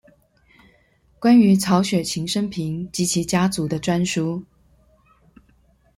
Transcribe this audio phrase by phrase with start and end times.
[1.19, 4.43] 關於曹雪芹生平及其家族的專書